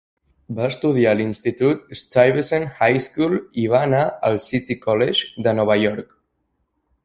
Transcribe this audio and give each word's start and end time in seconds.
Va 0.59 0.69
estudiar 0.71 1.11
a 1.11 1.17
l'institut 1.17 1.83
Stuyvesant 2.03 2.65
High 2.79 2.99
School 3.09 3.37
i 3.65 3.69
va 3.75 3.85
anar 3.91 4.03
al 4.31 4.43
City 4.49 4.81
College 4.87 5.49
de 5.49 5.55
Nova 5.61 5.81
York. 5.85 6.21